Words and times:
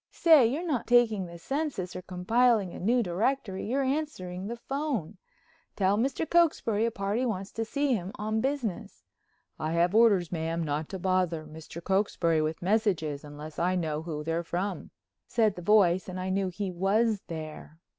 "Say, 0.09 0.47
you're 0.47 0.65
not 0.65 0.87
taking 0.87 1.27
the 1.27 1.37
census 1.37 1.95
or 1.95 2.01
compiling 2.01 2.73
a 2.73 2.79
new 2.79 3.03
directory, 3.03 3.67
you're 3.67 3.83
answering 3.83 4.47
the 4.47 4.55
phone. 4.55 5.19
Tell 5.75 5.95
Mr. 5.95 6.27
Cokesbury 6.27 6.85
a 6.85 6.89
party 6.89 7.23
wants 7.23 7.51
to 7.51 7.63
see 7.65 7.93
him 7.93 8.11
on 8.15 8.41
business." 8.41 9.03
"I 9.59 9.73
have 9.73 9.93
orders, 9.93 10.31
ma'am, 10.31 10.63
not 10.63 10.89
to 10.89 10.97
bother 10.97 11.45
Mr. 11.45 11.83
Cokesbury 11.83 12.41
with 12.41 12.63
messages 12.63 13.23
unless 13.23 13.59
I 13.59 13.75
know 13.75 14.01
who 14.01 14.23
they're 14.23 14.41
from," 14.41 14.89
said 15.27 15.55
the 15.55 15.61
voice, 15.61 16.09
and 16.09 16.17
then 16.17 16.25
I 16.25 16.29
knew 16.31 16.47
he 16.49 16.71
was 16.71 17.21
there. 17.27 17.77